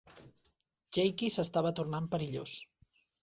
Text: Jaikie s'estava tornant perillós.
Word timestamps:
Jaikie 0.97 1.29
s'estava 1.35 1.73
tornant 1.81 2.09
perillós. 2.17 2.57